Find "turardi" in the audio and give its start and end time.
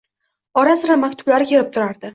1.79-2.09